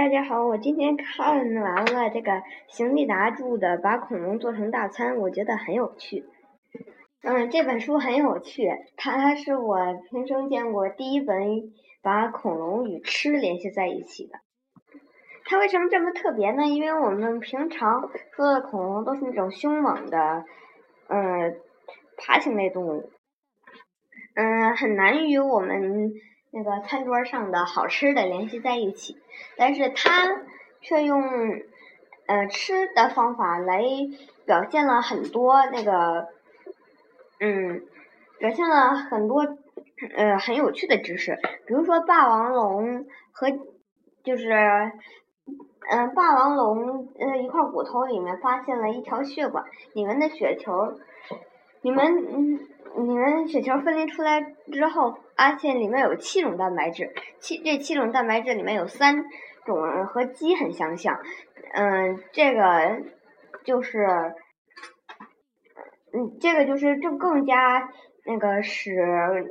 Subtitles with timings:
[0.00, 6.24] 大家好，我今天看完了这个邢立达著的《把恐龙做成大餐》，我觉得很有趣。
[7.22, 9.76] 嗯，这本书很有趣，它是我
[10.08, 11.36] 平生见过第一本
[12.00, 14.38] 把恐龙与吃联系在一起的。
[15.44, 16.64] 它为什么这么特别呢？
[16.64, 20.46] 因为我们平常说的恐龙都是那种凶猛的，
[21.08, 21.60] 嗯，
[22.16, 23.10] 爬行类动物，
[24.34, 26.14] 嗯，很难与我们。
[26.52, 29.16] 那个餐桌上的好吃的联系在一起，
[29.56, 30.42] 但是他
[30.80, 31.22] 却用
[32.26, 33.82] 呃吃的方法来
[34.46, 36.28] 表现了很多那个
[37.38, 37.82] 嗯，
[38.38, 39.56] 表现了很多
[40.16, 43.46] 呃很有趣的知识，比如说霸王龙和
[44.24, 44.50] 就是
[45.88, 50.98] 嗯霸王龙呃一块骨头里面发现了一条血管，里面的血球，
[51.82, 52.60] 你们嗯。
[52.98, 54.40] 你们血球分离出来
[54.72, 59.24] 之后，发现里面有七种蛋白质，七这七种蛋白质里面有三
[59.64, 61.18] 种和鸡很相像，
[61.74, 63.00] 嗯，这个
[63.64, 64.04] 就是，
[66.12, 67.88] 嗯，这个就是就更加
[68.26, 68.90] 那个使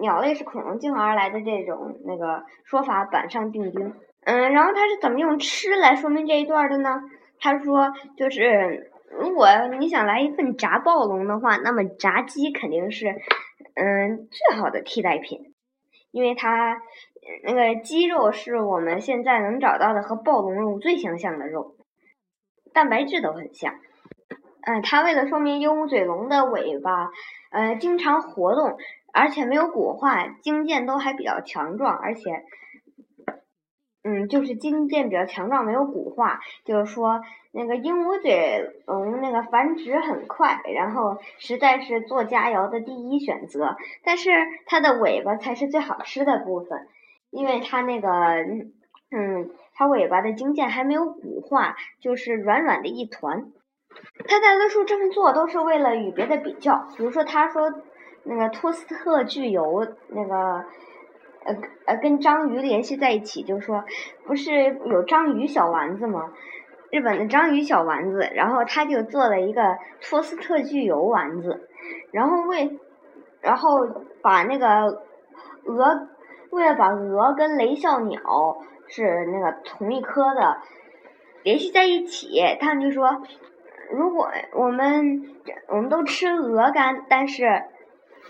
[0.00, 7.00] 鸟类是恐龙进化而来的这种那个说法板上钉钉，嗯，然后他是怎么用吃来说明这一段的呢？
[7.38, 8.90] 他说就是。
[9.10, 9.46] 如果
[9.78, 13.08] 你想来一份炸暴龙的话，那么炸鸡肯定是
[13.74, 15.54] 嗯最好的替代品，
[16.10, 16.80] 因为它
[17.44, 21.76] 那个鸡肉是我们现在能找到的和暴龙肉最相像的肉，
[22.72, 23.74] 蛋白质都很像。
[24.62, 27.10] 嗯，它为了说明鹦鹉嘴龙的尾巴
[27.52, 28.76] 呃经常活动，
[29.12, 32.44] 而且没有骨化，经腱都还比较强壮，而且。
[34.08, 43.74] 嗯，就是筋腱比较强壮，没有骨化，就是说那个鹦鹉嘴龙那个繁殖很快，然后实在是做佳肴的第一选择。
[44.04, 44.30] 但是
[44.64, 46.86] 它的尾巴才是最好吃的部分，
[47.30, 48.08] 因为它那个
[49.10, 53.50] 嗯，它尾巴的筋腱还没有骨化，就是软软的一团。
[54.28, 57.74] 他大多数这么做都是为了与别的比较，比如说他说
[58.22, 60.64] 那个托斯特巨油那个。
[61.46, 63.84] 呃呃，跟章鱼联系在一起，就说，
[64.24, 66.32] 不是有章鱼小丸子吗？
[66.90, 71.68] 日本的章鱼小丸子，然后他就做了一个托斯特巨油丸子，
[72.10, 72.78] 然后为，
[73.40, 73.86] 然后
[74.22, 75.02] 把那个
[75.64, 76.08] 鹅，
[76.50, 78.18] 为了把鹅跟雷笑鸟
[78.88, 80.58] 是那个同一科的
[81.44, 83.22] 联系在一起，他们就说，
[83.92, 85.22] 如果我们
[85.68, 87.62] 我们都吃鹅肝，但是。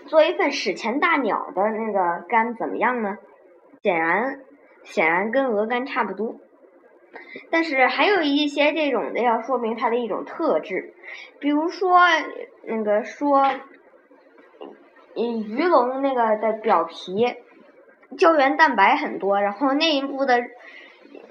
[0.05, 3.17] 做一份史前大鸟的那个肝怎么样呢？
[3.81, 4.39] 显然，
[4.83, 6.35] 显然跟鹅肝差不多。
[7.51, 10.93] 但是还有一些这种的要说明它的一种特质，
[11.39, 11.99] 比如说
[12.63, 13.51] 那个说，
[15.15, 17.35] 鱼龙那个的表皮
[18.17, 20.41] 胶原蛋白很多，然后内部的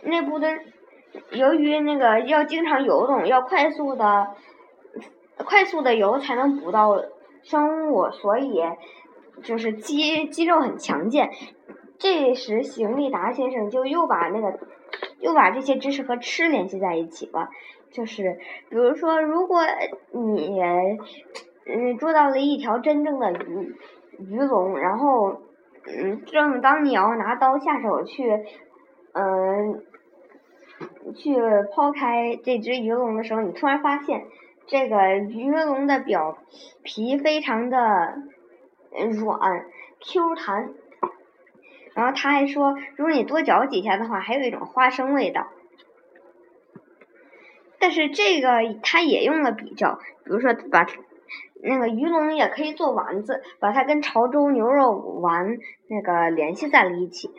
[0.03, 0.49] 内部的
[1.31, 4.35] 由于那个要经常游动，要快速的
[5.39, 7.01] 快速的游才能捕到。
[7.49, 8.61] 生物，所以
[9.45, 11.31] 就是肌肌肉很强健。
[11.97, 14.59] 这时，邢立达先生就又把那个
[15.21, 17.49] 又把这些知识和吃联系在一起了。
[17.93, 19.61] 就是比如说，如果
[20.11, 20.61] 你
[21.67, 23.77] 嗯捉到了一条真正的鱼
[24.19, 25.41] 鱼龙，然后
[25.87, 28.45] 嗯正当你要拿刀下手去
[29.13, 29.85] 嗯
[31.15, 31.37] 去
[31.73, 34.25] 抛开这只鱼龙的时候，你突然发现。
[34.69, 36.39] 这个鱼龙的表
[36.83, 38.19] 皮非常的
[38.91, 39.67] 软
[40.01, 40.75] Q 弹，
[41.95, 45.47] 然后他还说，如果你多嚼几下的话，还有一种花生味道。
[47.79, 50.85] 但是这个他也用了比较，比如说把
[51.63, 57.31] 那个鱼龙也可以做丸子，把它跟潮州牛肉丸那个联系在了一起。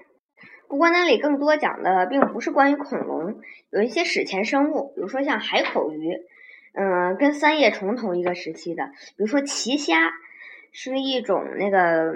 [0.70, 6.18] 不过那里更多讲的并不是关于恐龙，有一些史前生物，比如说像海口鱼。
[6.80, 10.12] 嗯，跟三叶虫同一个时期的，比如说奇虾，
[10.72, 12.14] 是一种那个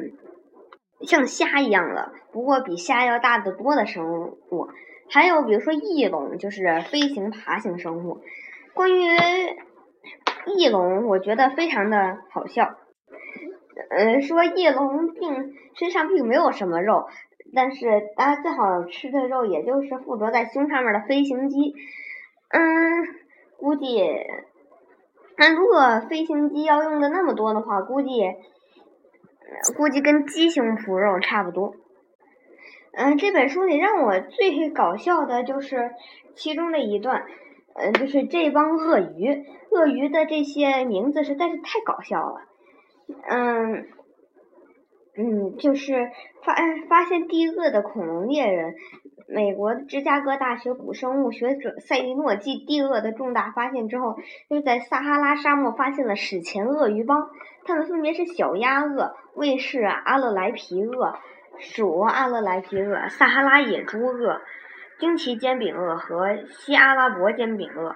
[1.01, 4.69] 像虾一样的，不过比虾要大得多的生物。
[5.09, 8.21] 还有比如说翼龙，就是飞行爬行生物。
[8.75, 9.17] 关于
[10.55, 12.77] 翼龙，我觉得非常的好笑。
[13.89, 17.07] 嗯，说翼龙并身上并没有什么肉，
[17.55, 21.73] 但是它最好吃的肉也就是附着在胸上面的飞行肌。
[22.49, 22.61] 嗯，
[23.57, 24.07] 估计。
[25.37, 28.09] 那如果飞行机要用的那么多的话，估计
[29.75, 31.75] 估计跟鸡胸脯肉差不多。
[32.93, 35.91] 嗯，这本书里让我最搞笑的就是
[36.35, 37.25] 其中的一段，
[37.73, 42.41] 嗯，就是这帮鳄鱼，鳄鱼的这些名字实在是太搞笑了。
[43.29, 43.87] 嗯，
[45.21, 46.09] 嗯，就是
[46.43, 46.55] 发
[46.89, 48.73] 发现第一个的恐龙猎人，
[49.27, 54.15] 美国芝加哥大学古生物学者塞利诺继第二的重大发现之后，
[54.47, 57.29] 又在撒哈拉沙漠发现了史前鳄鱼帮，
[57.65, 61.19] 它们分别是小鸭鳄、卫士阿勒莱皮鳄、
[61.59, 64.41] 鼠阿勒莱皮鳄、撒哈拉野猪鳄、
[64.97, 67.95] 惊奇尖柄鳄和西阿拉伯尖柄鳄。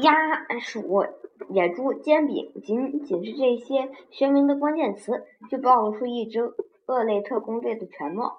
[0.00, 0.12] 鸭、
[0.60, 1.04] 鼠、
[1.48, 6.52] 野猪、尖柄，仅仅是这些学名的关键词，就暴露出一支
[6.86, 8.38] 鳄类特工队的全貌。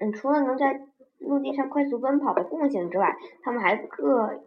[0.00, 0.80] 嗯，除了能在
[1.18, 4.40] 陆地上快速奔跑的共性之外，它们还各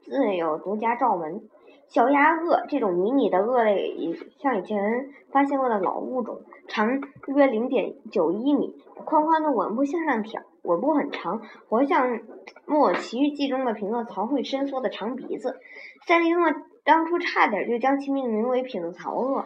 [0.00, 1.42] 自有独家罩门。
[1.88, 8.74] 小鸭鳄这种迷你的鳄类，像以前发现过的老物种，长约零点九一米，
[9.04, 12.08] 宽宽的吻部向上挑，吻部很长，活像
[12.64, 15.60] 《木偶奇遇记》中的匹诺曹会伸缩的长鼻子。
[16.06, 16.50] 塞利诺
[16.84, 19.44] 当初差点就将其命名为匹诺曹鳄。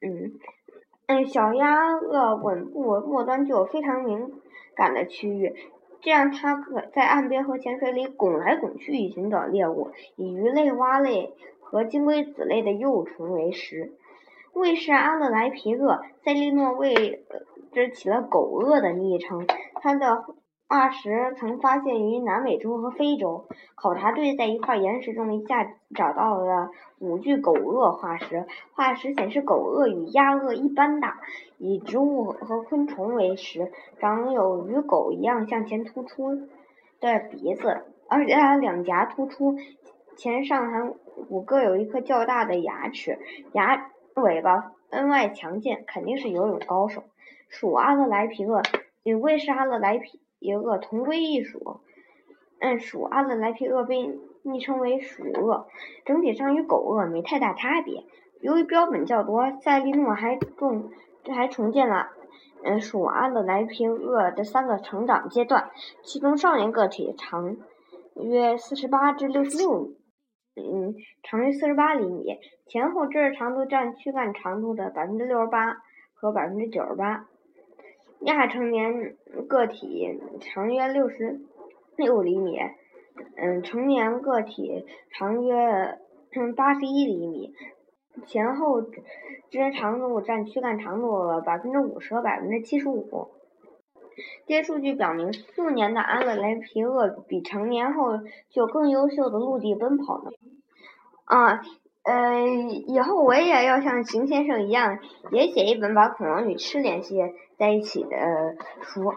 [0.00, 0.32] 嗯
[1.06, 4.32] 嗯，小鸭鳄吻部末端就有非常敏
[4.74, 5.54] 感的区域。
[6.00, 13.92] 这样，它可在岸边和浅水里拱来拱去以寻找猎物，以鱼类、蛙类和金龟子类的幼虫为食。
[14.52, 17.24] 卫士阿勒莱皮鳄，塞利诺为
[17.72, 19.46] 之起了“狗鳄”的昵称。
[19.82, 20.24] 它的
[20.74, 23.46] 化石曾发现于南美洲和非洲。
[23.76, 31.20] 考察队在一块岩石中一下找到了五具狗鳄化石，化石显示狗鳄与鸭鳄一般大，
[31.58, 36.48] 以植物和昆虫为食，长有与狗一样向前突出
[36.98, 39.56] 的鼻子，而且它两颊突出，
[40.16, 40.96] 前上颌
[41.28, 43.20] 骨各有一颗较大的牙齿，
[43.52, 47.04] 牙尾巴分外强健，肯定是游泳高手。
[47.48, 48.60] 属阿勒莱皮鳄
[49.04, 50.20] 与卫士阿勒莱皮。
[50.44, 51.80] 一鳄同归一属，
[52.60, 55.66] 嗯，属阿勒莱皮鳄被昵称为鼠鳄，
[56.04, 58.04] 整体上与狗鳄没太大差别。
[58.42, 60.90] 由于标本较多，塞利诺还重
[61.34, 62.10] 还重建了
[62.62, 65.70] 嗯鼠阿勒莱皮鳄的三个成长阶段，
[66.02, 67.56] 其中少年个体长
[68.14, 69.94] 约四十八至六十六，
[70.56, 75.78] 嗯，长约四十八厘米，前后肢长度占躯干长度的百分之六十八
[76.12, 77.24] 和百分之九十八。
[78.24, 79.14] 亚成年
[79.48, 81.40] 个体长约六十
[81.96, 82.58] 六厘米，
[83.36, 85.98] 嗯，成年个体长约
[86.56, 87.54] 八十一厘米，
[88.26, 93.28] 前后肢长度占躯干长度百分之五十和百分之七十五。
[94.46, 100.62] 这些数据表明，幼年的安乐雷皮鳄比成年后就更优秀的陆地奔跑能力。
[101.24, 101.62] 啊。
[102.04, 102.42] 呃，
[102.86, 104.98] 以后我也要像邢先生一样，
[105.30, 107.16] 也写一本把恐龙与吃联系
[107.58, 109.14] 在一起的书。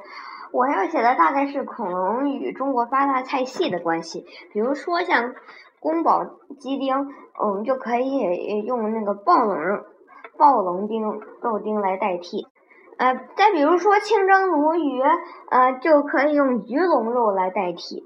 [0.54, 5.36] 我要写的大概是恐龙与中国八大菜系的关系，比如说像
[5.82, 6.24] 宫保
[6.60, 9.84] 鸡丁，我们就可以用那个暴龙肉、
[10.38, 11.04] 暴龙丁
[11.42, 12.48] 肉丁来代替。
[12.98, 15.02] 呃，再比如说清蒸鲈鱼，
[15.50, 18.06] 呃，就可以用鱼龙肉来代替。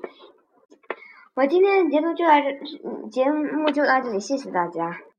[1.33, 5.01] 我今天的节目就到这，节目就到这里，谢谢大家。